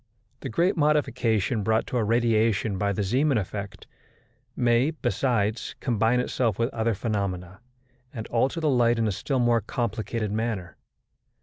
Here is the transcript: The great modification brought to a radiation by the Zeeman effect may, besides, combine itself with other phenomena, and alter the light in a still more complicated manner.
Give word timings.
The 0.39 0.49
great 0.49 0.75
modification 0.75 1.61
brought 1.61 1.85
to 1.85 1.97
a 1.97 2.03
radiation 2.03 2.79
by 2.79 2.91
the 2.91 3.03
Zeeman 3.03 3.37
effect 3.37 3.85
may, 4.55 4.89
besides, 4.89 5.75
combine 5.79 6.19
itself 6.19 6.57
with 6.57 6.73
other 6.73 6.95
phenomena, 6.95 7.59
and 8.11 8.25
alter 8.29 8.59
the 8.59 8.67
light 8.67 8.97
in 8.97 9.07
a 9.07 9.11
still 9.11 9.37
more 9.37 9.61
complicated 9.61 10.31
manner. 10.31 10.75